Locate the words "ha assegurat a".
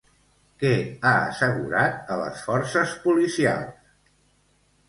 1.09-2.19